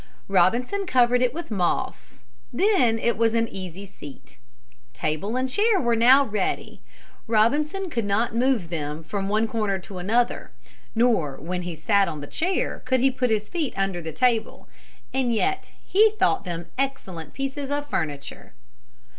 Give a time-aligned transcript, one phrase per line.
[0.27, 2.23] Robinson covered it with moss.
[2.51, 4.39] Then it was an easy seat.
[4.93, 6.81] Table and chair were now ready.
[7.27, 10.49] Robinson could not move them from one corner to another,
[10.95, 14.67] nor when he sat on the chair could he put his feet under the table,
[15.13, 18.53] and yet he thought them excellent pieces of furniture.